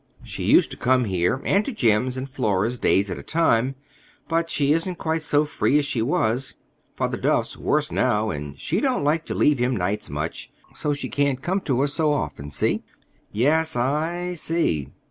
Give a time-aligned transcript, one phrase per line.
[0.23, 3.75] She used to come here and to Jim's and Flora's days at a time;
[4.27, 9.03] but she isn't quite so free as she was—Father Duff's worse now, and she don't
[9.03, 12.49] like to leave him nights, much, so she can't come to us so often.
[12.49, 12.81] See?"
[13.31, 14.87] "Yes, I—see."